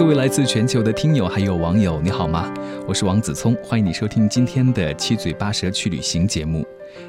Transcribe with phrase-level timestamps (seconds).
[0.00, 2.50] 各位来自全球的听友还有网友，你好吗？
[2.88, 6.66] 我是王子聪，欢迎你收听今天的七嘴八舌去旅行节目。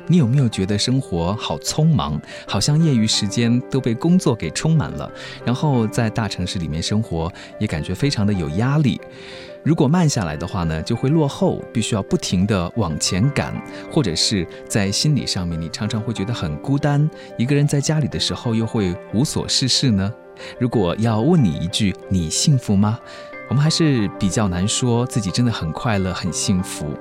[0.08, 5.10] 你有没有觉得生活好匆忙，好像业余时间都被工作给充满了？
[5.46, 9.00] 然后在大城市里面生活，也感觉非常的有压力。
[9.64, 13.54] 如果慢下来的话呢，就会落后，必须要不停的往前赶，
[13.90, 17.10] 或者是在心理上面，你常常会觉得很孤单。
[17.38, 20.14] 一个人在家里的时候，又会无所事事呢？
[20.60, 23.00] 如果要问你一句，你幸福吗？
[23.50, 26.98] 我们还是比较难说自己真的很快乐、很幸福。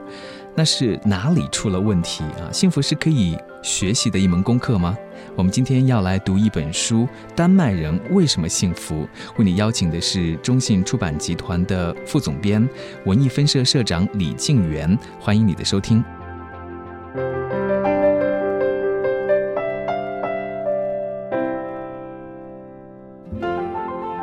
[0.57, 2.51] 那是哪里出了问题啊？
[2.53, 4.97] 幸福是可以学习的一门功课吗？
[5.37, 7.03] 我们今天要来读一本书
[7.37, 9.05] 《丹麦人为什么幸福》，
[9.37, 12.69] 为你邀请的是中信出版集团的副总编、
[13.07, 16.05] 文艺分社社长李静元，欢迎你的收听。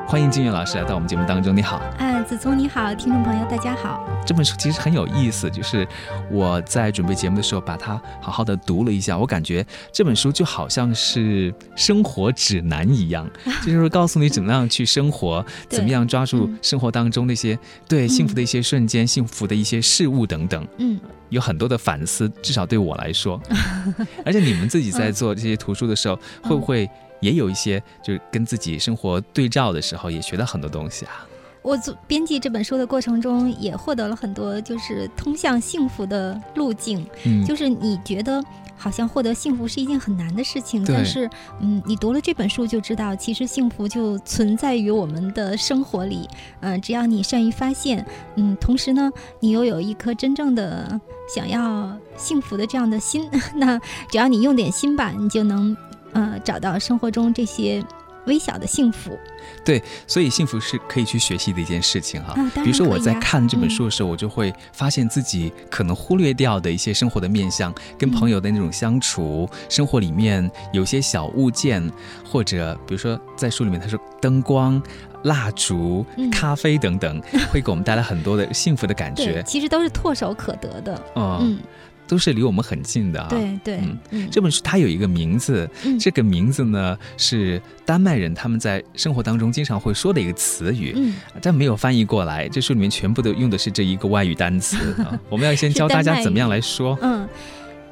[0.09, 1.81] 欢迎金月老师来到我们节目当中，你好。
[1.99, 4.07] 嗯，子聪你好，听众朋友大家好。
[4.25, 5.85] 这本书其实很有意思，就是
[6.31, 13.29] 我在准备节目的时候把它好好的读了一下，我感觉这本书就好像是生活指南一样，
[13.65, 20.65] 就是告诉你怎么样去生活，怎么样抓住生活当中那些对幸福的一些瞬间、幸福的一些事物等等。
[20.77, 23.37] 嗯，有很多的反思，至少对我来说。
[24.23, 26.89] 而且你们自己在做这些图书的时候，会不会？
[27.19, 31.27] 也有一些就是跟自己生活对照的时候，也学到很多东西啊。
[31.63, 37.05] 我做编辑这本书的过程中，也获得了很多就是通向幸福的路径。
[37.25, 38.41] 嗯，就是你觉得
[38.77, 46.29] 好像获得幸福是一件很难的事情，但是嗯，你读了这本书就知道，其实幸福就存在于我们的生活里。
[46.61, 50.97] 嗯，只要你善于发现，嗯，同时呢，你又有一颗真正的
[51.35, 53.77] 想要幸福的这样的心， 那
[54.09, 55.75] 只要你用点心吧，你就能。
[56.13, 57.83] 呃，找到生活中这些
[58.25, 59.17] 微小的幸福，
[59.63, 62.35] 对，所以幸福是可以去学习的一件事情哈。
[62.55, 71.81] 比如说我在看这本书的时候，我就会发现自己可能忽略掉的一些生活的面相，跟朋友的那种相处，生活里面有些小物件，
[72.25, 74.81] 或者比如说在书里面他说灯光、
[75.23, 79.41] 蜡烛、咖啡等等，会给我们带来很多的幸福的感觉。
[79.43, 81.01] 其实都是唾手可得的。
[81.15, 81.59] 嗯。
[82.07, 83.27] 都是离我们很近的啊！
[83.29, 83.79] 对对，
[84.11, 85.69] 嗯，这本书它有一个名字，
[85.99, 92.47] 这个名字呢是丹麦人他们在生活当中经常会说的一个词语，嗯，但没有翻译过来。
[92.49, 95.19] 这书里面全部都用的是这一个外语单词啊！
[95.29, 96.97] 我们要先教大家怎么样来说。
[97.01, 97.27] 嗯，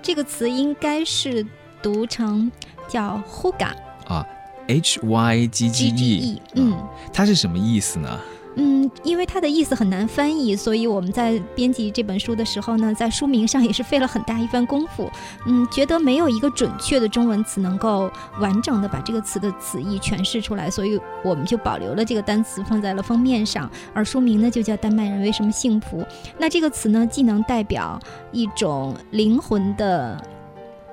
[0.02, 1.46] 这个词应该是
[1.82, 2.52] 读成
[2.88, 3.72] 叫 “huga”
[4.08, 4.26] 啊
[4.68, 6.74] ，H Y G G E，嗯，
[7.12, 8.20] 它是什么意思呢？
[8.58, 15.12] 嗯，因为它的意思很难翻译，所以我们在编辑这本书的时候呢，在书名上也是费了很大一番功夫。
[15.46, 26.02] 嗯，觉得没有一个准确的中文词能够完整的把这个词的词义诠释出来，所以我们就保留了这个单词放在了封面上，而书名呢就叫《丹麦人为什么幸福》。
[26.38, 28.00] 那这个词呢，既能代表
[28.32, 30.18] 一种灵魂的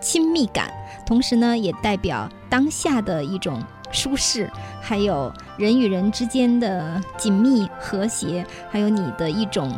[0.00, 0.68] 亲密感，
[1.06, 3.62] 同时呢，也代表当下的一种。
[3.92, 9.72] 舒适，还有人与人之间的紧密和谐，还有你的一种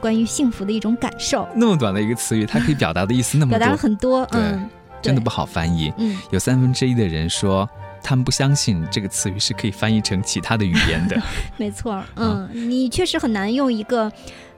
[0.00, 1.48] 关于幸福的一种感受。
[1.54, 4.68] 那么短的一个词语，它可以表达的意思那么多，表达了很多，嗯，
[5.00, 5.92] 真的不好翻译。
[5.96, 7.68] 嗯，有三分之一的人说，
[8.02, 11.16] 他们不相信这个词语是可以翻译成其他的语言的。
[11.56, 14.10] 没错，嗯，你确实很难用一个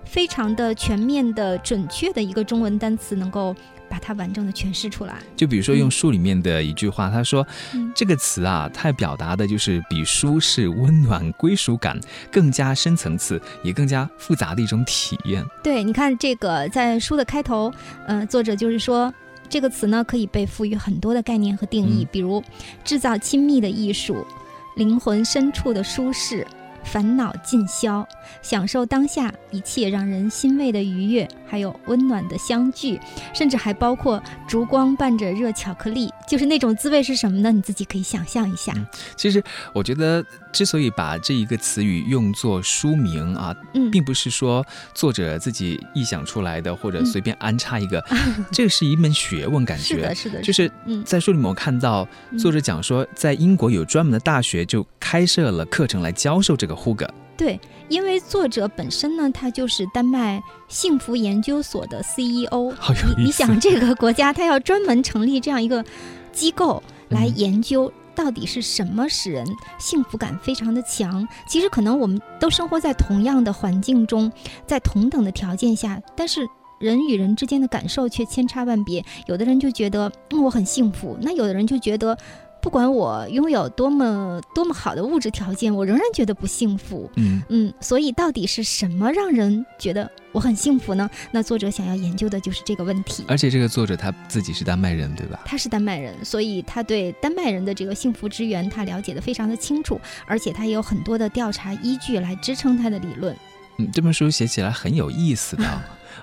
[0.04, 3.54] 非常的全面的、准确的一个中文单词能够。
[3.94, 5.15] 把它完整的诠释出来。
[5.37, 7.47] 就比如说用书里面的一句话，他说
[7.94, 11.97] ：“这个词啊，它表达的就是比舒适、温暖、归属感
[12.28, 17.72] 更加深层次，也更加复杂的一种体验。”对，你看这个在书的开头，
[18.09, 19.15] 呃，作者就是说，
[19.49, 22.43] 这个词呢可以被赋予很多的概念和定义，比如
[22.82, 24.26] 制造亲密的艺术、
[24.75, 26.44] 灵魂深处的舒适。
[26.84, 28.06] 烦恼尽消，
[28.42, 33.00] 享受当下一切让人欣慰的愉悦，还有温暖的相聚，
[33.32, 37.50] 甚至还包括烛光伴着热巧克力，就是那种滋味是什么呢？
[37.50, 38.72] 你自己可以想象一下。
[39.16, 39.42] 其实
[39.72, 43.52] 我觉得，之所以把这一个词语用作书名啊，
[43.90, 44.64] 并不是说
[44.94, 48.00] 作者自己臆想出来的，或者随便安插一个，
[48.52, 49.84] 这是一门学问，感觉。
[49.84, 50.70] 是的，是的，就是
[51.04, 52.06] 在书里面我看到
[52.38, 56.74] 作者讲说，在英国有专门的大学就开设了课程来教授这个。
[56.84, 57.08] 呼格。
[57.34, 57.58] 对，
[57.88, 62.74] 因为作者本身呢，他就是丹麦幸福研究所的 CEO。
[63.16, 65.82] 你你想，这个国家他要专门成立这样一个
[66.30, 69.46] 机构来研究到底是什么使人
[69.78, 71.26] 幸福感非常的强？
[71.49, 74.31] 其实可能我们都生活在同样的环境中，
[74.66, 76.46] 在同等的条件下，但是
[76.78, 79.05] 人与人之间的感受却千差万别。
[79.26, 82.16] 有的人就觉得嗯我很幸福，那有的人就觉得。
[82.64, 87.11] 不管我拥有多么多么好的物质条件，我仍然觉得不幸福。
[87.16, 91.08] 嗯嗯，所以到底是什么让人觉得我很幸福呢？
[91.31, 93.22] 那作者想要研究的就是这个问题。
[93.28, 95.43] 而且这个作者他自己是丹麦人，对吧？
[95.44, 103.37] 他是丹麦人，所以他对丹麦人的这个幸福之源他了解的非常的清楚，而且他也有很多的调查依据来支撑他的理论。
[103.76, 105.64] 嗯，这本书写起来很有意思的。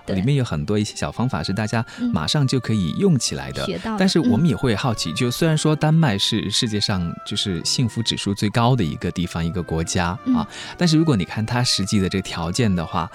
[0.05, 0.15] 对。
[0.15, 2.11] 里面有很多一些小方法是大家嗯。
[2.11, 3.65] 马上就可以用起来的。
[3.65, 10.35] 学到但是我们嗯也会好奇，就虽然说丹麦是世界上就是幸福指数最高的一个地方、一个国家嗯。
[10.35, 10.47] 啊，
[10.77, 13.09] 但是如果你看它实际的这个条件的话，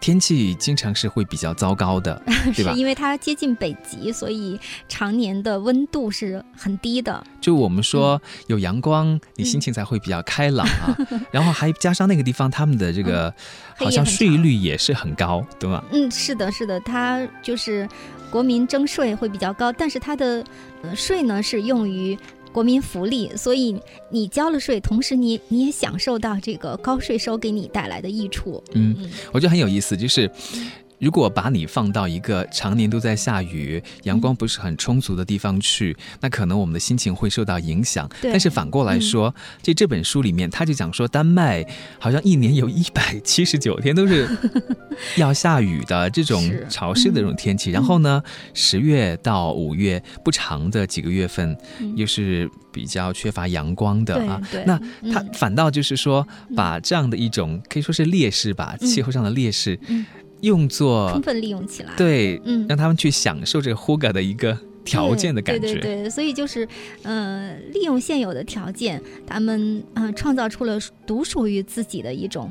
[0.00, 2.20] 天气经常是会比较糟糕的，
[2.56, 2.78] 对吧是？
[2.78, 4.58] 因为它接近北极，所以
[4.88, 7.22] 常年的温度是很低的。
[7.40, 10.96] 就我们说嗯有阳光，你心情才会比较开朗啊。
[11.30, 13.34] 然后还加上那个地方他们的这个嗯
[13.84, 15.84] 好像税率也是很高，对吗？
[15.92, 17.86] 嗯，是的，是的，它就是
[18.30, 20.42] 国民征税会比较高，但是它的
[20.82, 22.18] 呃税呢是用于
[22.52, 23.74] 国民福利，所以
[24.08, 28.62] 你交了税，同时你你也享受到这个高税收给你带来的益处。
[28.72, 30.30] 嗯，嗯我觉得很有意思，就是。
[31.00, 38.08] 如果把你放到一个常年都在下雨、阳光不是很充足的地方去，那可能我们的心情会受到影响。
[38.22, 41.66] 但是反过来说，就这本书里面，他就讲说，丹麦
[41.98, 44.28] 好像一年有一百七十九天都是
[45.16, 47.70] 要下雨的这种 潮湿的这种天气。
[47.70, 51.96] 然后呢，十月到五月不长的几个月份，嗯。
[51.96, 54.40] 又是比较缺乏阳光的啊。
[54.64, 54.78] 那
[55.12, 56.26] 它嗯反倒就是说，
[56.56, 58.86] 把这样的一种可以说是劣势吧，嗯。
[58.88, 60.06] 气候上的劣势，嗯
[60.42, 61.92] 用作充分利用起来。。
[61.96, 65.60] 对，嗯让他们去享受这个 Huga 的一个条件的感觉。
[65.60, 66.66] 对对对对，所以就是，
[67.02, 72.50] 呃，利用现有的条件，他们呃创造出了独属于自己的一种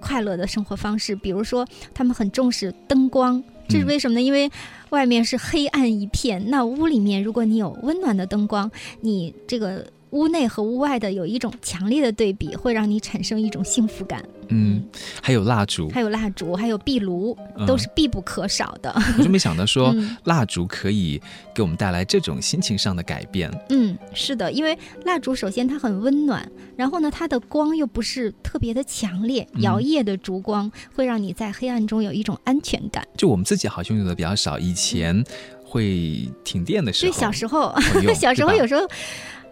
[0.00, 1.14] 快乐的生活方式。
[1.16, 4.20] 比如说，他们很重视灯光，这是嗯为什么呢？
[4.20, 4.50] 因为
[4.90, 8.70] 外面是黑暗一片，那屋里面如果你有温暖的灯光，
[9.00, 9.86] 你这个。
[10.12, 14.24] 屋内和屋外的有一种强烈的对比，会让你产生一种幸福感。
[14.48, 14.84] 嗯，
[15.22, 18.92] 还有蜡烛，还有蜡烛，还有壁炉，嗯都是必不可少的。
[19.18, 21.20] 我就没想到说嗯蜡烛可以
[21.54, 23.50] 给我们带来这种心情上的改变。
[23.70, 33.02] 嗯，是的，因为蜡烛首先它很温暖，然后呢，它的光又不是特别的强烈，嗯摇曳的烛光会让你在黑暗中有一种安全感。
[33.16, 35.24] 就我们自己好像用的比较少，以前
[35.64, 37.74] 会停电的时候对，候，小时候，
[38.14, 38.86] 小时候有时候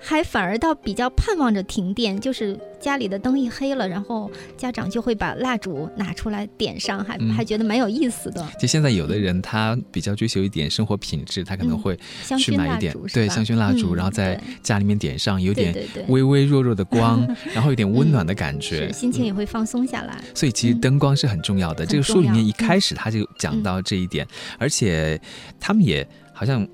[0.00, 7.30] 还反而倒比较盼望着停电，就是家里的灯一黑了，然后家长就会把蜡烛拿出来点上，还、嗯。
[7.34, 8.46] 还觉得蛮有意思的。
[8.58, 11.98] 就现在有的人他比较追求一点生活品质，他可能嗯会
[12.38, 15.74] 去买一点对香薰蜡烛，嗯然后在家里面点上，有点
[16.08, 20.22] 微微弱弱的光， 然后有点温暖的感觉，是心情嗯也会放松下来。
[20.34, 20.80] 所以其实嗯。
[20.80, 21.80] 灯光是很重要的。
[21.80, 24.26] 很这个书里面一开始他就讲到这一点，
[24.58, 25.20] 而且
[25.58, 26.66] 他们也好像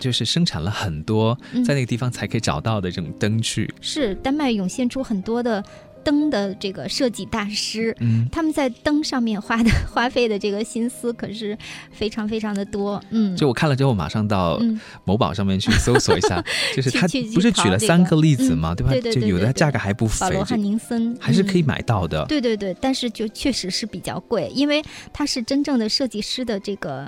[0.00, 3.72] 就是生产了很多嗯在那个地方才可以找到的这种灯具。
[3.80, 5.62] 是丹麦涌现出很多的
[6.02, 11.56] 灯的这个设计大师，嗯，他们在灯上面花的花费的这个心思可是
[11.92, 12.98] 非常非常的多。
[13.10, 16.42] 嗯，就我看了之后，马上到嗯某宝上面去搜索一下，
[16.74, 18.74] 就是他不是举了三个例子嗯吗？
[18.74, 18.92] 对吧？
[18.92, 22.24] 对对对就有的价格还不菲，保罗汉宁森还是可以嗯买到的。
[22.24, 24.82] 对对对，但是就确实是比较贵，因为
[25.12, 27.06] 它是真正的设计师的这个，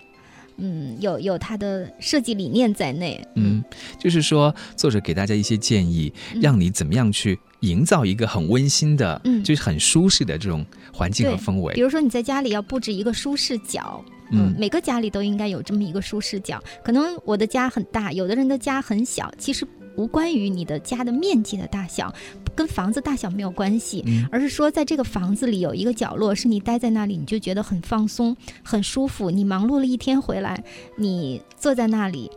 [0.57, 3.21] 嗯，有有他的设计理念在内。
[3.35, 3.63] 嗯，
[3.99, 11.81] 就是说作者给大家一些建议，嗯让你怎么样去营造一个很温馨的，嗯就是很舒适的这种环境和氛围比。
[11.81, 14.05] 如说你在家里要布置一个舒适角。
[14.07, 16.59] 嗯嗯，每个家里都应该有这么一个舒适角。
[16.83, 19.67] 可能我的家很大，有的人的家很小，其实
[19.97, 22.15] 无关于你的家的面积的大小，
[22.55, 24.03] 跟房子大小没有关系。
[24.07, 29.31] 嗯而是说，在这个房子里有一个角落，是你待在那里，你就觉得很放松、很舒服。
[29.31, 30.63] 你忙碌了一天回来，
[30.97, 32.31] 你坐在那里，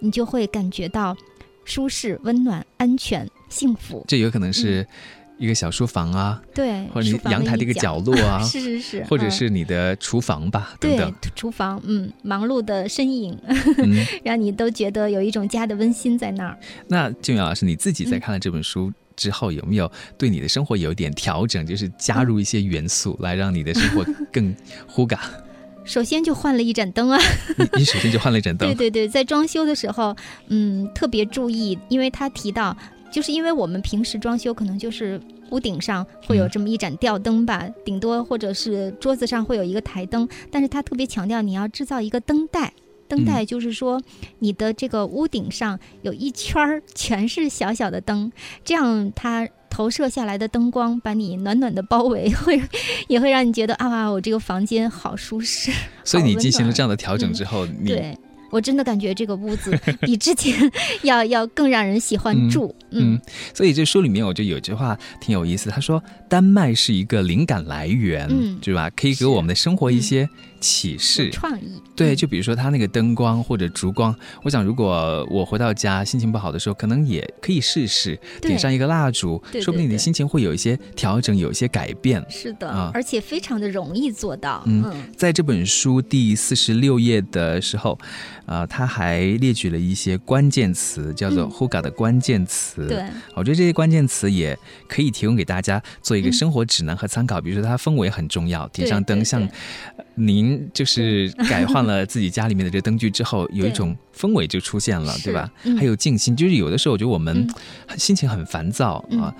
[0.00, 1.16] 你就会感觉到
[1.64, 4.04] 舒适、温暖、安全、幸福。
[4.08, 4.86] 这有可能是
[5.42, 11.12] 一个小书房啊，对，或者你阳台的一个角角落啊， 是是是，或者嗯是你的厨房吧，等对等。
[11.34, 13.36] 厨房，嗯，忙碌的身影，
[13.78, 16.56] 嗯， 让你都觉得有一种家的温馨在那儿。
[16.86, 24.54] 那静远老师，你自己在嗯看了这本书之后，有没有对你的生活有一点调整，就是加入一些元素来让你的生活更
[24.86, 25.20] 呼嘎？
[25.84, 27.18] 首先就换了一盏灯啊，
[27.58, 32.76] 你你首先就换了一盏灯对，对对，在装修的时候，嗯，特别注意，因为他提到，
[33.12, 42.72] 就是因为我们平时装修可能就是屋顶上会有嗯这么一盏吊灯吧，顶多或者是桌子上会有一个台灯，但是它特别强调你要制造一个灯带。
[43.06, 44.00] 灯带就是说
[44.38, 48.32] 你的这个屋顶上有一圈儿全是小小的灯，
[48.64, 52.62] 这样它投射下来的灯光把你暖暖的包围，会
[53.08, 55.70] 也会让你觉得啊，我这个房间好舒适。
[56.04, 56.72] 所以你进行了。
[56.72, 58.16] 这样的调整之后，你对
[58.52, 60.54] 我真的感觉这个屋子比之前
[61.02, 62.72] 要要更让人喜欢住。
[62.90, 63.20] 嗯嗯，
[63.54, 68.90] 所以这书里面我觉得有句话挺有意思，他说丹麦是一个灵感来源，嗯对吧？
[68.90, 70.28] 可以给我们的生活一些
[70.60, 71.24] 启示。
[71.24, 71.80] 有创意。
[71.96, 82.22] 对，嗯就比如说它那个灯光或者烛光，我想如果我回到家心情不好的时候，可能也可以试试点上一个蜡烛，对说不定你的心情会有一些调整，有一些改变。
[82.28, 84.62] 是的，啊而且非常的容易做到。
[84.66, 87.98] 嗯嗯在这本书第四十六页的时候，
[88.46, 92.86] 呃，他还列举了一些关键词，叫做嗯 “huga” 的关键词。
[92.88, 94.58] 对，我觉得这些关键词也
[94.88, 97.40] 可以提供给大家做一个嗯生活指南和参考。
[97.40, 99.48] 比如说，它氛围很重要，点上灯，像
[100.14, 105.50] 您就是改换了自己家里面的这灯具之后，有一种氛围就出现了，是对吧？
[105.64, 107.46] 嗯还有静心，就是有的时候我觉得我们
[107.88, 109.34] 嗯心情很烦躁嗯啊，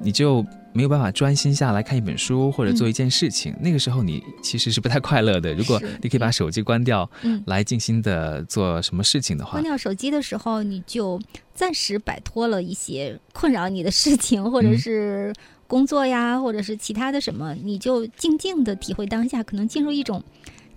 [0.00, 0.44] 你就。
[0.72, 5.54] 没有办法专心下来看一本书或者做一件事情，那个时候你其实是不太快乐的。
[5.54, 11.20] 如果你可以把手机关掉，嗯，来静心的做什么事情的话关，掉手机的时候，你就
[11.54, 15.34] 暂时摆脱了一些困扰你的事情，或者嗯是
[15.66, 20.22] 工作呀，或者是其他的什么，你就静静的体会当下，可能进入一种。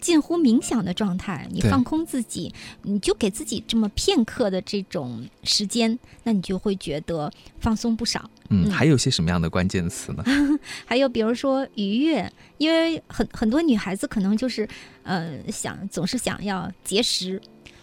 [0.02, 8.30] 近乎冥想的状态，你放空自己，你就给自己这么片刻的这种时间，那你就会觉得放松不少。
[8.50, 10.26] 嗯，嗯还有些什么样的关键词呢？
[10.86, 14.68] 还有比如说愉悦，因为很很多女孩子可能就是
[15.04, 17.40] 呃想总是想要节食，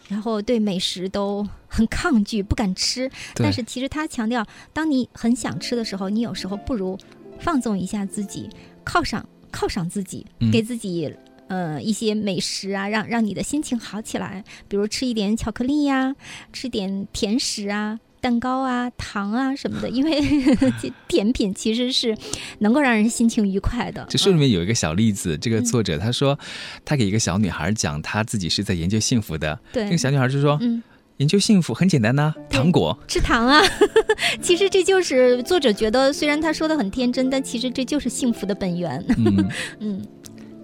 [0.08, 3.08] 然后对美食都很抗拒，不敢吃。
[3.36, 6.98] 但是其实他强调，当你很想吃的时候，你有时候不如
[7.38, 8.50] 放纵一下自己，
[8.84, 11.14] 犒赏犒赏自己，嗯给自己。
[11.48, 16.14] 呃，一些美食啊，让让你的心情好起来，比如吃一点巧克力呀、
[16.52, 20.20] 吃点甜食啊、蛋糕啊、糖啊什么的， 因为
[20.80, 22.16] 这甜品其实是
[22.60, 24.06] 能够让人心情愉快的。
[24.08, 24.38] 这书里嗯。
[24.38, 26.38] 面有一个小例子，这个作者他说，
[26.84, 29.84] 他给一个小女孩讲他自己是在研究幸福的，对。
[29.84, 30.82] 那个小女孩就说，嗯，
[31.16, 32.96] 研究幸福很简单呐、对糖果。
[33.08, 33.62] 吃糖啊，
[34.42, 39.04] 其实这就是作者觉得，虽然他说的很天真，但其实这就是幸福的本源。
[39.16, 39.48] 嗯，
[39.80, 40.06] 嗯，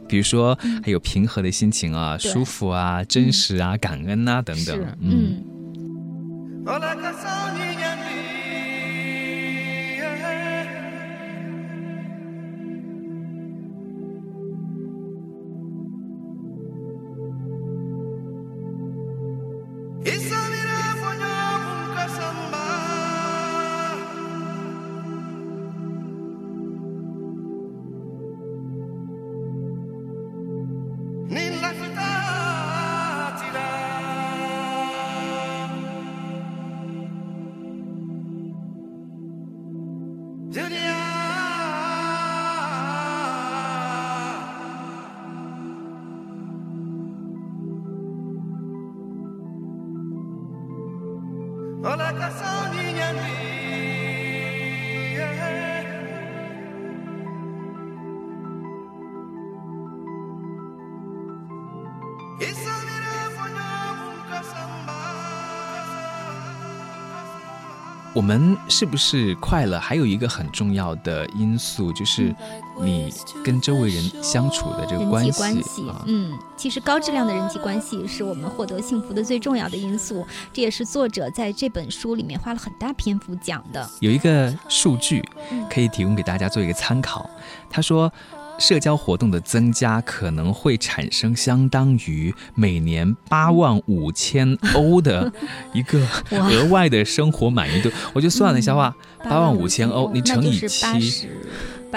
[0.09, 2.31] 比如说嗯还有平和的心情啊，对。
[2.31, 4.77] 舒服啊，真实啊，感恩啊等等。
[4.77, 4.99] 是，。
[5.01, 5.43] 嗯，
[51.85, 54.04] Olaka soni nyambi
[68.15, 69.77] 我们是不是快乐？
[69.79, 72.33] 还有一个很重要的因素就是
[72.81, 76.05] 你跟周围人相处的这个关系关系啊，。
[76.07, 83.91] 嗯，其实高质量的人际关系是我们获得幸福的最重要的因素，这也是作者在这本书里面花了很大篇幅讲的。
[83.99, 87.29] 有一个数据嗯可以提供给大家做一个参考。
[87.69, 88.13] 他说，
[88.59, 95.33] 社交活动的增加可能会产生相当于每年八万五千欧的
[95.73, 97.91] 一个 额外的生活满意度。
[98.13, 101.29] 我就算了一下话，八万五千欧，你乘以七，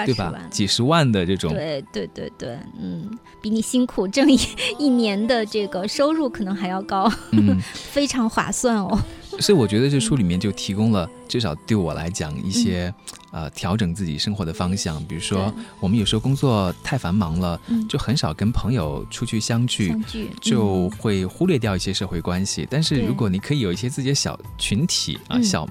[0.06, 0.34] 对吧。
[0.50, 3.08] 几十万的这种，对对对对，嗯，
[3.40, 4.38] 比你辛苦挣一
[4.78, 8.98] 一年的这个收入可能还要高，嗯， 非常划算哦。
[9.40, 12.94] 所以我觉得这书里面就提供了，至少对我来讲一些、嗯
[13.30, 15.04] 呃调整自己生活的方向。
[15.04, 19.88] 比如说，我们有时候工作太繁忙了，嗯，就很少跟朋友出去相聚。
[19.88, 25.68] 相聚就嗯会忽略掉一些社会关系，但是如果你可以有一些自己的小群体啊、嗯小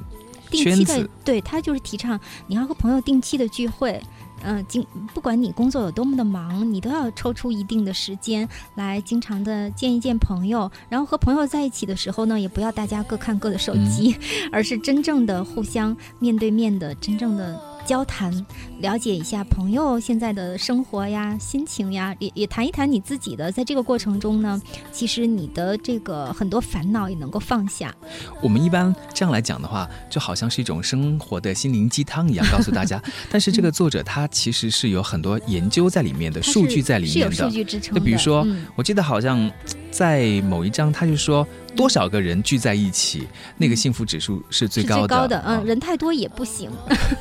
[0.49, 4.01] 定期的，对他就是提倡你要和朋友定期的聚会。
[4.43, 4.85] 嗯，经
[5.15, 10.71] 不管你工作有多么的忙，你都要抽出一定的时间来经常的见一见朋友。
[10.89, 18.46] 然后和朋友在一起的时候呢，也不要大家各看各的手机，嗯 而是真正的互相面对面的，真正的交谈，
[18.82, 23.50] 了解一下朋友现在的生活呀、心情呀，也也谈一谈你自己的。
[23.50, 27.96] 在这个过程中呢，其实你的这个很多烦恼也能够放下。
[28.44, 33.01] 我们一般这样来讲的话，就好像是一种生活的心灵鸡汤一样，告诉大家。
[33.32, 37.56] 但是这个作者他其实是有很多研究在里面的，数据在里面的是有数。
[37.56, 38.00] 据支撑的。
[38.01, 39.50] 就比如说，嗯我记得好像
[39.97, 43.27] 在某一章，他就说多少个人聚在一起，
[43.57, 45.07] 那个幸福指数是最高的。
[45.07, 46.69] 最高的，啊嗯，人太多也不行，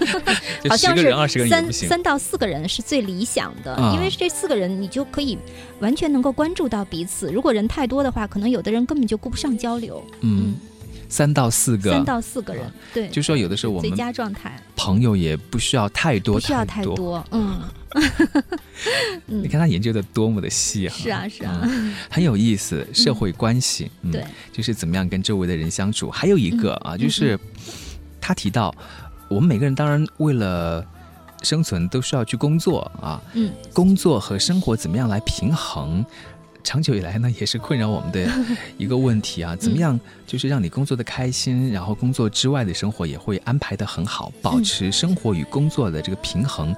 [0.69, 1.73] 好像是三。
[1.73, 5.39] 三到四个人是最理想的，啊因为这四个人你就可以
[5.81, 7.33] 完全能够关注到彼此。
[7.33, 10.05] 如果人太多的话，可能有的人根本就顾不上交流。
[10.21, 10.55] 嗯，
[11.09, 14.61] 三到四个，三到四个人，对，就说有的时候我们最们佳状态。
[14.77, 17.61] 朋友也不需要太多，不需要太多，嗯，
[19.27, 19.43] 嗯。
[19.43, 21.95] 你看他研究的多么的细哈，是啊是啊，嗯。
[22.11, 24.13] 很有意思， 社会关系，嗯。
[24.13, 26.11] 对，就是怎么样跟周围的人相处。
[26.11, 26.93] 还有一个嗯。
[26.93, 27.39] 啊，就是
[28.21, 28.75] 他提到，
[29.29, 30.85] 我们每个人当然为了
[31.43, 36.05] 生存都需要去工作啊，嗯，工作和生活怎么样来平衡？
[36.67, 38.29] 长久以来呢，也是困扰我们的
[38.77, 39.55] 一个问题啊。
[39.55, 46.75] 怎么样，就是让你工作的开心，然后工作之外的生活也会安排的很好，保持生活与工作的这个平衡。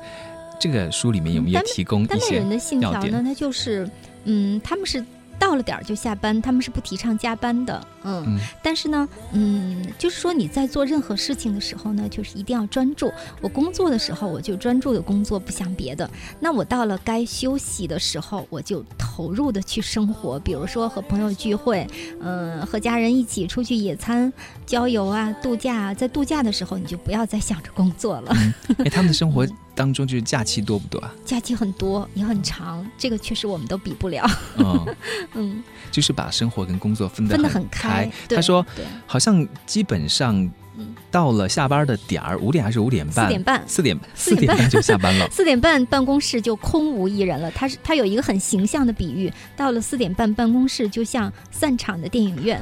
[0.61, 3.89] 这个书里面有没有提供一些丹麦人的信要点条呢，它就是，
[4.25, 5.03] 嗯，他们是
[5.39, 8.25] 到了点儿就下班，他们是不提倡加班的，嗯。
[8.27, 13.11] 嗯但是呢，嗯，就是说你在做任何事情的时候呢，就是一定要专注。
[13.41, 16.09] 我工作的时候，我就专注的工作，不想别的。
[16.41, 21.87] 那我到了该休息的时候，我就投入的去生活，比如说和朋友聚会，
[22.21, 24.33] 嗯、和家人一起出去野餐、
[24.67, 25.95] 郊游啊、度假啊。
[25.95, 28.37] 在度假的时候，你就不要再想着工作了。
[28.79, 29.47] 哎，他们的生活
[29.79, 31.15] 当中就是假期多不多啊？
[31.25, 34.29] 假期很多，也很长，这个确实我们都比不了。
[34.57, 34.97] 嗯，
[35.35, 38.11] 嗯，就是把生活跟工作分得分得很很开。
[38.29, 38.67] 他说，
[39.07, 40.35] 好像基本上
[40.77, 43.27] 嗯到了下班的点儿，五点还是五点半？
[43.27, 45.29] 四点半四点四点半就下班了。
[45.31, 47.49] 四点半办公室就空无一人了。
[47.53, 52.61] 他是他有一个很形象的比喻，到了四点半办公室就像散场的电影院，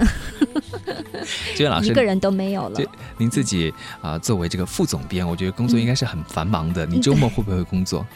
[1.54, 2.80] 这位老师一个，人都没有了。
[3.18, 6.84] 您自己啊、作为这个副总编，我觉得工作应该是很繁忙的。
[6.86, 8.06] 你嗯周末会不会工作？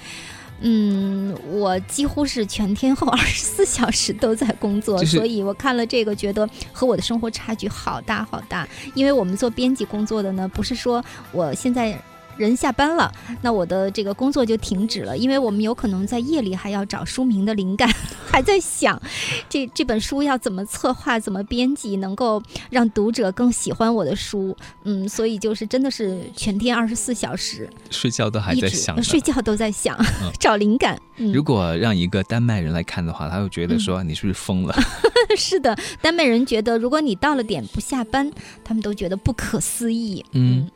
[0.61, 8.69] 嗯，我几乎是全天候二十四小时都在工作， 就是所以我看了这个，觉得和我的生活差距好大好大。
[8.95, 12.01] 因为我们做编辑工作的呢，不是说我现在。
[12.37, 17.93] 人下班了，那我的这个工作就停止了，因为我们有可能在夜里还要找书名的灵感，
[18.31, 19.01] 还在想
[19.49, 24.57] 这这本书要怎么策划、怎么编辑，能够让读者更喜欢我的书。
[24.85, 29.03] 嗯，所以就是真的是全天二十四小时，睡觉都还在想。
[29.03, 29.99] 睡觉都在想、
[30.39, 31.01] 找灵感。
[31.17, 34.75] 嗯，如果让一个丹麦人来看的话，他会觉得说你是不是疯了？
[35.37, 38.31] 是的，丹麦人觉得，如果你到了点不下班，
[38.65, 40.25] 他们都觉得不可思议。
[40.33, 40.71] 嗯，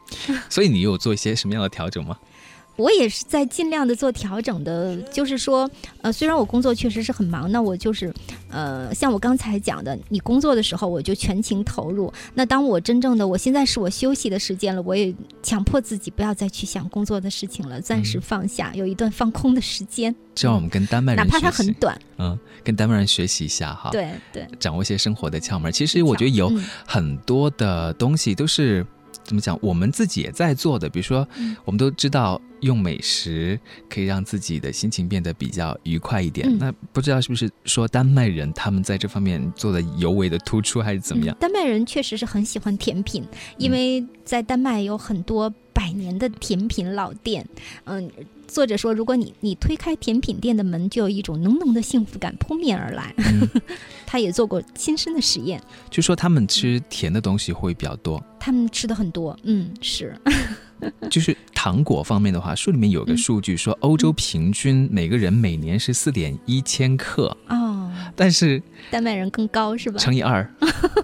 [0.48, 2.16] 所以你有做一些什么样的调整吗？
[2.76, 5.70] 我也是在尽量的做调整的，就是说，
[6.02, 8.12] 呃，虽然我工作确实是很忙，那我就是，
[8.48, 12.12] 呃，像我刚才讲的，你工作的时候我就全情投入。
[12.34, 21.96] 那当我真正的，我现在是我休息的时间了，我也强迫自己不要再去想工作的事情了，暂时嗯放下，有一段放空的时间，这让我们跟丹麦人哪怕它很短。
[22.18, 23.90] 嗯，跟丹麦人学习一下哈。
[23.90, 25.70] 对对，掌握一些生活的窍门。
[25.72, 28.86] 其实我觉得有嗯很多的东西都是
[29.24, 30.88] 怎么讲，我们自己也在做的。
[30.88, 33.58] 比如说嗯，我们都知道用美食
[33.88, 36.48] 可以让自己的心情变得比较愉快一点。
[36.48, 41.40] 嗯那不知道是不是说丹麦人他们在这方面做的尤为的突出，还是怎么样嗯？
[41.40, 43.24] 丹麦人确实是很喜欢甜品，
[43.58, 47.46] 因为在丹麦有很多百年的甜品老店。
[47.84, 48.10] 嗯，
[48.54, 53.12] 作者说，如果你你推开甜品店的门，就有一种浓浓的幸福感扑面而来。
[53.16, 53.48] 嗯
[54.06, 58.22] 他也做过亲身的实验，就说他们吃甜的东西会比较多。
[58.38, 59.36] 他们吃的很多。
[59.42, 60.16] 嗯，是，
[61.10, 69.98] 就是糖果方面的话，书里面有个嗯数据说，欧洲平均每个人每年是四点一千克，哦，但是丹麦人更高是吧？
[69.98, 70.48] 乘以二，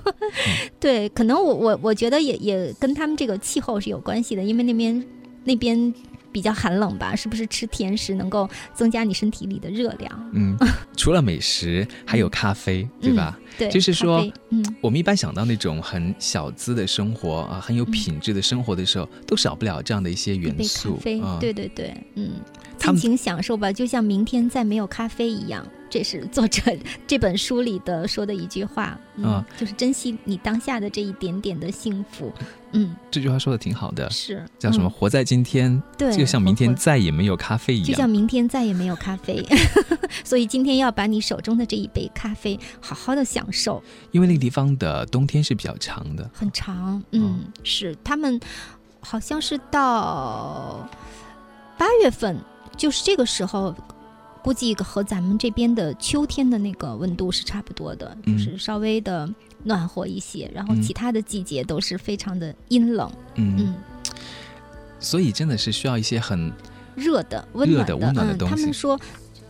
[0.79, 5.05] 对，可能我我我觉得也也跟他们这个气候是有关系的，因为那边
[5.43, 5.93] 那边
[6.33, 10.31] 比较寒冷吧，是不是吃甜食能够增加你身体里的热量？
[10.33, 10.57] 嗯，
[10.97, 13.39] 除了美食，还有咖啡，对吧？
[13.59, 20.97] 对，就是说，嗯，我们一般想到那种很小资的生活啊，很有品质的生活的时候，都少不了这样的一些元素。
[20.97, 22.33] 啡，啊对对对，嗯，
[22.81, 25.67] 尽情享受吧，就像明天再没有咖啡一样。
[25.89, 26.63] 这是作者
[27.05, 32.33] 这本书里的说的一句话，嗯，啊就是珍惜你当下的这一点点的幸福，
[32.71, 34.87] 嗯，这句话说的挺好的，是叫什么？
[34.87, 38.09] 嗯活在今天，对，就像明天再也没有咖啡一样就像。
[38.09, 39.45] 明天再也没有咖啡，
[40.23, 48.41] 所以今天要把你手中的这一杯咖啡好好的享受，因为那个地方的冬天是比较长的，很长，嗯，是他们
[49.01, 50.89] 好像是到
[51.77, 52.37] 八月份
[52.81, 53.77] 就是这个时候，
[54.43, 59.29] 估计和咱们这边的秋天的那个温度是差不多的，嗯就是稍微的
[59.65, 60.51] 暖和一些。
[60.55, 63.75] 然后嗯其他的季节都是非常的阴冷，嗯，嗯，
[64.99, 66.51] 所以真的是需要一些很
[66.95, 68.99] 热的、温暖热的温暖的嗯，东西他们说。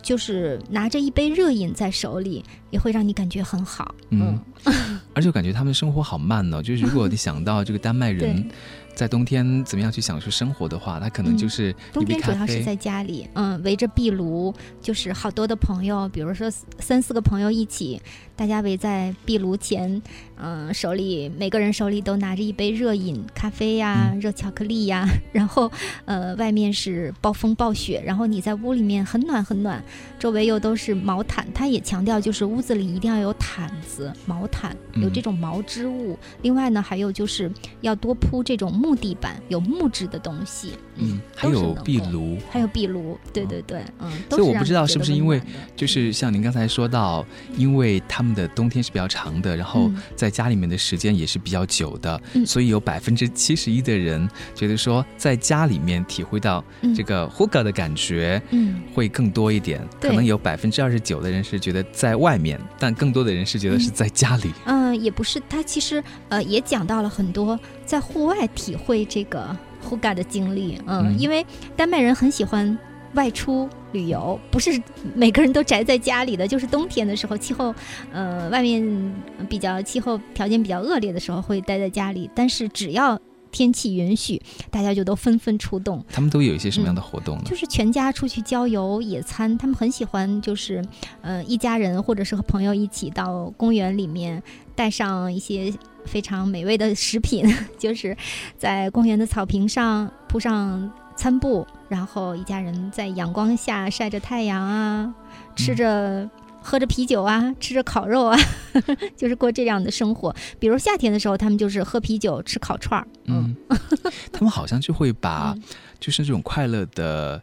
[0.03, 3.93] 就是拿着一杯热饮在手里，也会让你感觉很好。
[4.09, 4.39] 嗯，
[5.13, 6.59] 而且我感觉他们生活好慢哦。
[6.59, 8.51] 就是如果你想到这个丹麦人对
[8.95, 16.49] 在冬天怎么样去享受生活的话，他可能嗯就是冬天主要是在家里，嗯，围着壁炉，就是好多的朋友，比如说
[16.79, 18.01] 三四个朋友一起，
[18.35, 20.01] 大家围在壁炉前，
[20.41, 24.19] 嗯，手里每个人手里都拿着一杯热饮，咖啡呀、嗯。
[24.19, 25.71] 热巧克力呀， 然后
[26.05, 29.83] 呃，外面是暴风暴雪，然后你在屋里面很暖很暖，
[30.19, 36.17] 周围又都是毛毯，他也强调就是屋子里一定要有毯子、毛毯，有嗯这种毛织物。
[36.41, 37.51] 另外呢，还有就是
[37.81, 45.41] 要多铺这种木地板，有木质的东西，嗯，还有壁炉，还有壁炉，对对对，嗯，都所以我不知道是不是因为
[45.75, 47.25] 就是像您刚才说到，
[47.57, 50.01] 因为他们的冬天是比较长的，然后嗯。
[50.15, 52.45] 在家里面的时间也是比较久的，嗯。
[52.45, 56.95] 所以有百分之七十一的人觉得说在家里面体会到嗯。
[56.95, 58.41] 这个 h o g a 的感觉。
[58.51, 58.81] 嗯。
[58.93, 64.51] 会更多一点，可能有百分之二十九的人是觉得在外面，但更多的人是觉得是在家里。
[64.65, 69.39] 嗯、也不是，他其实呃也讲到了很多在户外体会这个
[69.81, 71.19] h u g a 的经历，嗯，嗯。
[71.19, 72.77] 因为丹麦人很喜欢
[73.13, 74.81] 外出旅游，不是
[75.15, 77.73] 每个人都宅在家里的，就是冬天的时候，气候
[78.11, 79.13] 呃外面
[79.49, 83.19] 比较气候条件比较恶劣的时候会待在家里，但是只要
[83.51, 86.03] 天气允许，大家就都纷纷出动。
[86.09, 87.43] 他们都有一些什么样的活动呢？
[87.45, 90.81] 就是全家出去郊游、野餐，他们很喜欢，就是
[91.21, 94.41] 呃一家人或者是和朋友一起到公园里面，
[94.73, 95.73] 带上一些
[96.05, 97.45] 非常美味的食品，
[97.77, 98.15] 就是
[98.57, 100.89] 在公园的草坪上铺上
[101.21, 105.13] 餐布，然后一家人在阳光下晒着太阳啊，
[105.55, 106.27] 吃着。
[106.63, 108.37] 喝着啤酒啊，吃着烤肉啊，
[109.17, 110.31] 就是过这样的生活。
[110.59, 113.07] 比如夏天的时候，他们就是喝啤酒、吃烤串儿。
[113.25, 113.55] 嗯，
[114.31, 115.63] 他们好像就会把嗯
[115.99, 117.41] 就是这种快乐的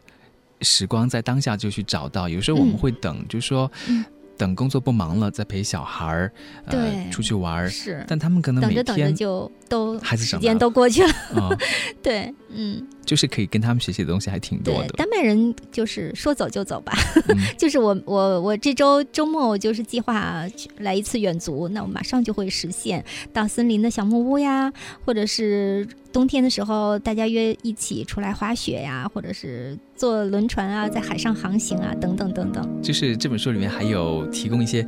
[0.61, 2.29] 时光在当下就去找到。
[2.29, 4.05] 有时候我们嗯会等，就是说嗯
[4.37, 6.31] 等工作不忙了再陪小孩儿
[6.63, 11.09] 呃对出去玩儿，是，但他们可能每等着等着天就都孩子时间都过去了。
[11.35, 11.49] 啊，
[12.01, 14.93] 对，嗯，就是可以跟他们学习的东西还挺多对，的。
[14.93, 16.93] 丹麦人就是说走就走吧。
[17.27, 20.45] 嗯 就是我我我这周周末我就是计划
[20.77, 24.71] 来一次远足，那我马上就会实现到森林的小木屋呀，
[25.05, 32.81] 或者是冬天的时候大家约一起出来滑雪呀，或者是坐轮船啊，在海上航行啊，等等等等。
[32.81, 34.85] 就是这本书里面还有提供一些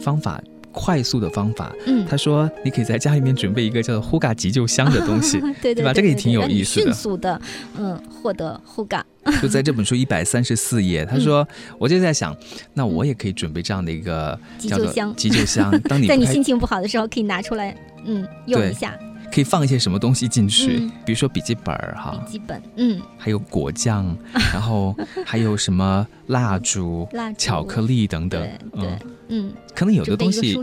[0.00, 0.42] 方法。
[0.72, 5.92] 快速的方法，嗯，他说你可以在家里面准备一个叫做 “Huga 急救箱”的东西， 对对对吧？
[5.92, 6.86] 这个也挺有意思的。
[6.86, 7.40] 迅速的
[7.76, 9.04] 嗯获得呼嘎。
[9.42, 11.04] 就在这本书一百三十四页。
[11.04, 11.46] 他说，
[11.78, 12.34] 我就在想，
[12.72, 15.12] 那我也可以准备这样的一个急救箱。
[15.16, 18.98] 急救箱，当你在你心情不好的时候，可以拿出来，嗯，用一下
[19.32, 20.90] 可以放一些什么东西进去，嗯。
[21.04, 24.16] 比如说笔记本儿哈，笔记本，嗯，还有果酱，
[24.52, 27.38] 然后还有什么蜡烛、蜡烛。
[27.38, 28.40] 巧克力等等
[28.72, 28.82] 对。
[28.82, 28.90] 对
[29.32, 30.56] 嗯，，嗯，可能有的东西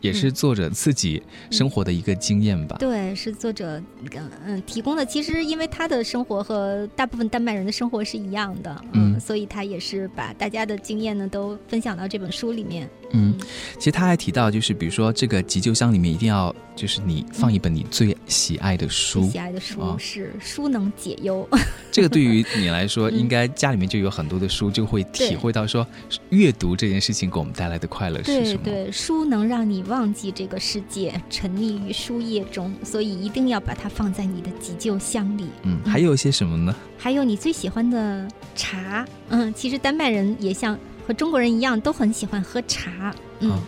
[0.00, 0.34] 也是嗯。
[0.34, 2.76] 作者自己生活的一个经验吧。
[2.78, 3.80] 对，是作者
[4.14, 5.04] 嗯嗯提供的。
[5.04, 12.88] 其实因为他的生活和大部分丹麦人的生活是一样的，嗯嗯，所以他也是把大家的经验呢都分享到这本书里面。
[13.12, 13.34] 嗯，
[13.78, 21.48] 其实他还提到，就是比如说这个急救箱里面一定要，就是你放一本你最喜爱的书喜，爱的书啊是书能解忧，
[21.92, 25.86] 这个对于你来说，嗯应该家里面就有很多的书，就会体会到说，
[26.30, 28.60] 阅读这件事情给我们带来的快乐是什么？
[28.64, 35.46] 对对，书能让你忘记这个世界，沉溺于书页中，所以一定要把它放在你的急救箱里。
[35.62, 36.74] 嗯，还有一些什么呢？
[36.98, 43.50] 还有你最喜欢的茶，嗯，其实丹麦人也像和中国人一样，都很喜欢喝茶，嗯。
[43.50, 43.58] 啊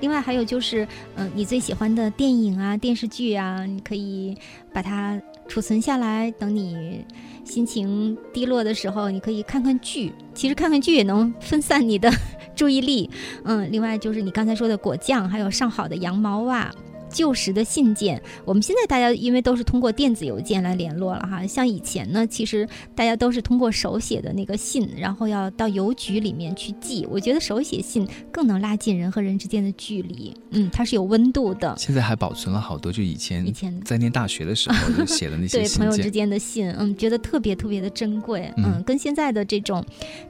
[0.00, 4.36] 另外还有就是，嗯、你最喜欢的电影啊、电视剧啊，你可以
[4.70, 7.02] 把它储存下来，等你
[7.42, 10.12] 心情低落的时候，你可以看看剧。
[10.34, 12.12] 其实看看剧也能分散你的
[12.54, 13.08] 注意力。
[13.44, 16.70] 嗯，另外就是你刚才说的果酱，还有上好的羊毛袜。
[17.14, 27.06] 旧时的信件，我们现在大家因为都是通过电子邮件来联络了哈，像以前呢，其实大家都是通过手写的那个信，然后要到邮局里面去寄。
[27.10, 31.74] 我觉得手写信更能拉近人和人之间的距离，嗯，它是有温度的。
[31.76, 36.14] 现在还保存了好多，就以前以前在念大学的时候就写的那些对朋友之。
[36.14, 39.84] 间的信，嗯，觉得特别特别的珍贵，嗯嗯，跟现在的这种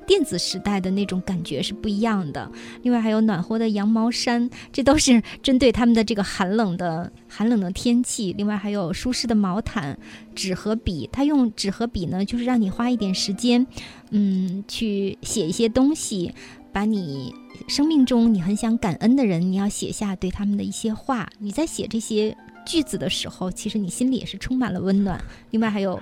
[0.07, 2.51] 电子时代的那种感觉是不一样的。
[2.81, 9.99] 另外还有暖和的羊毛衫，这都是针对他们的这个寒冷的寒冷的天气，另外还有舒适的毛毯、
[10.35, 11.09] 纸和笔。
[11.13, 13.67] 他用纸和笔呢，就是让你花一点时间，
[14.11, 16.33] 嗯，去写一些东西，
[16.73, 17.35] 把你
[17.69, 21.29] 生命中你很想感恩的人，你要写下对他们的一些话。
[21.39, 25.23] 你在写这些句子的时候，其实你心里也是充满了温暖。
[25.51, 26.01] 另外还有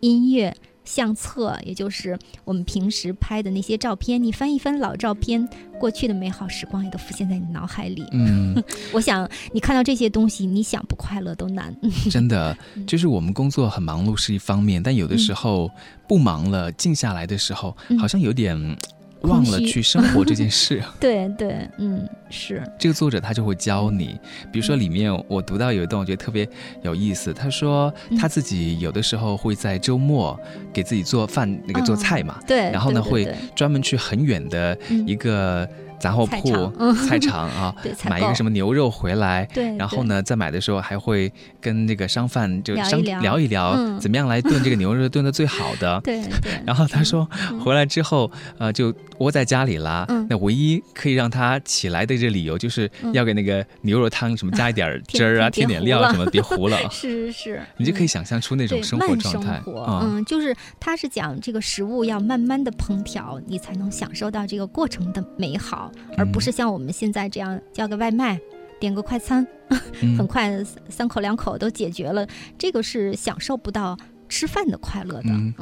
[0.00, 0.54] 音乐。
[0.84, 8.04] 相册，也就是我们平时拍的那些照片，你翻一翻老照片，过去的美好时光也都浮现在你脑海里。
[8.12, 11.74] 嗯， 我想你看到这些东西，你想不快乐都难。
[12.10, 15.70] 真的，就是我们工作很忙碌是一方面，但有的时候
[16.06, 18.76] 不忙了，静下来的时候，好像有点。
[19.24, 22.62] 忘了去生活这件事， 对对，嗯，是。
[22.78, 24.18] 这个作者他就会教你，
[24.52, 26.48] 比如说里面我读到有一段我觉得特别
[26.82, 30.38] 有意思，他说他自己有的时候会在周末
[30.72, 35.68] 给自己做饭，那个做菜嘛，对，然后呢会专门去很远的一个。
[36.04, 36.70] 杂货铺、
[37.06, 37.74] 菜场啊，
[38.10, 45.98] 买一个什么牛肉回来，对，然后呢，在买的时候还会跟那个商贩就商聊一聊，怎么样来炖这个牛肉炖的最好的。
[46.04, 46.60] 对 对。
[46.66, 47.26] 然后他说
[47.64, 50.06] 回来之后，呃，就窝在家里啦。
[50.28, 56.78] 那唯一可以让他起来的这理由，就是要给那个牛肉汤什么加一点汁儿啊，添点料什么，别糊了。
[56.90, 57.62] 是是是。
[57.78, 59.62] 你就可以想象出那种生活状态。
[59.66, 65.90] 嗯，就是他是讲这个食物要慢慢的烹调，你才能享受到这个过程的美好。
[66.16, 68.38] 而不是像我们现在这样叫个外卖，
[68.78, 69.46] 点个快餐，
[70.16, 72.26] 很快三口两口都解决了，
[72.58, 73.96] 这个是享受不到
[74.28, 75.30] 吃饭的快乐的。
[75.30, 75.54] 嗯，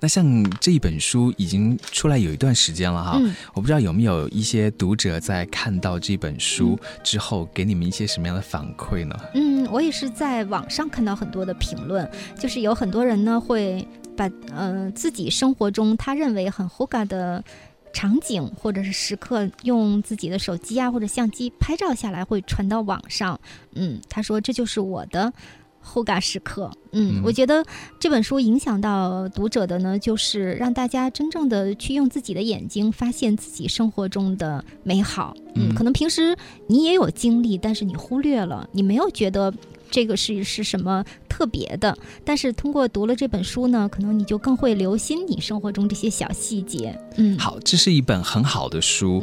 [0.00, 0.24] 那像
[0.60, 3.20] 这一本书已经出来有一段时间了哈，
[3.54, 9.14] 我不知道有没有一些读者在看到这本书之后，给你们一些什么样的反馈呢？
[9.34, 17.44] 嗯，我也是在网上看到很多的评论，就是有很多人呢会把呃自己生活中他认为很 hoga 的。
[17.92, 23.40] 场景或者是时刻用自己的手机啊或者相机拍照下来会传到网上，
[23.74, 25.32] 嗯，他说这就是我的
[25.80, 27.64] 后感时刻，嗯，我觉得
[28.00, 39.54] 这本书影响到读者的呢，就是让大家真正的去用自己的眼睛发现自己生活中的美好，嗯，可能平时你也有经历，但是你忽略了，你没有觉得
[39.90, 41.04] 这个是是什么。
[41.28, 41.94] 特别的，
[42.24, 46.98] 但是通过读了这本书呢，可能你就更会留心你生活中这些小细节。
[47.16, 49.22] 嗯，好，这是一本很好的书，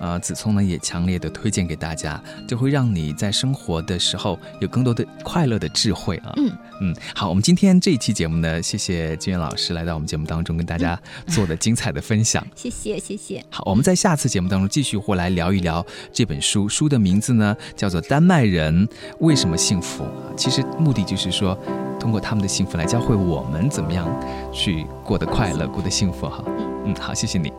[0.00, 2.18] 呃，子聪呢也强烈的推荐给大家，
[2.48, 6.32] 就会让你在生活的时候有更多的快乐的智慧啊。
[6.38, 12.44] 嗯嗯，好，我们今天这一期节目呢，谢谢金源老师来到我们节目当中跟大家做的精彩的分享。
[12.56, 13.44] 谢谢谢谢。
[13.50, 18.88] 好，我们在下次节目当中继续会来聊一聊这本书，书的名字呢叫做《丹麦人
[19.20, 20.04] 为什么幸福》。
[20.36, 21.58] 其实目的就是说。
[22.00, 24.08] 通过他们的幸福来教会我们怎么样
[24.50, 26.42] 去过得快乐、过得幸福哈。
[26.86, 27.52] 嗯，好，谢谢你。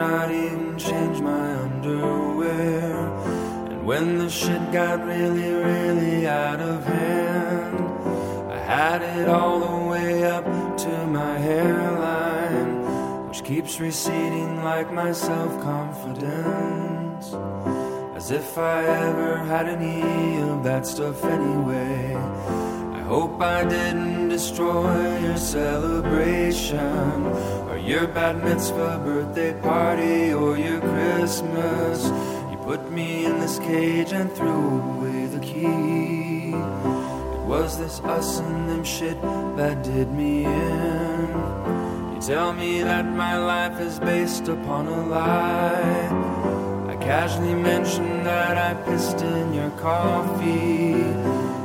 [0.00, 2.92] and even change my underwear.
[3.70, 7.78] And when the shit got really, really out of hand,
[8.52, 10.44] I had it all the way up
[10.78, 17.34] to my hairline, which keeps receding like my self confidence.
[18.14, 22.67] As if I ever had any of that stuff anyway.
[23.08, 27.24] Hope I didn't destroy your celebration,
[27.66, 32.04] or your bat mitzvah birthday party, or your Christmas.
[32.50, 36.52] You put me in this cage and threw away the key.
[36.52, 39.18] It was this us and them shit
[39.56, 41.28] that did me in.
[42.12, 46.92] You tell me that my life is based upon a lie.
[46.92, 51.04] I casually mentioned that I pissed in your coffee.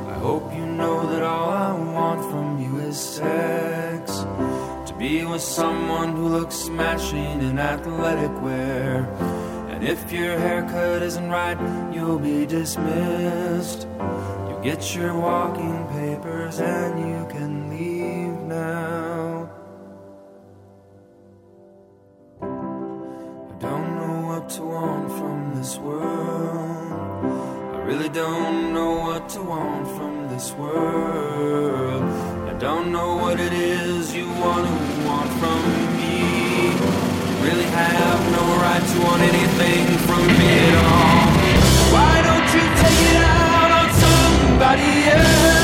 [0.07, 0.52] I hope
[0.83, 4.03] know that all I want from you is sex.
[4.87, 9.05] To be with someone who looks smashing in athletic wear.
[9.71, 11.59] And if your haircut isn't right,
[11.93, 13.81] you'll be dismissed.
[14.47, 19.49] You get your walking papers and you can leave now.
[22.41, 26.82] I don't know what to want from this world
[27.85, 32.03] really don't know what to want from this world.
[32.49, 35.59] I don't know what it is you want to want from
[35.97, 36.71] me.
[36.71, 41.23] You really have no right to want anything from me at all.
[41.95, 45.62] Why don't you take it out on somebody else?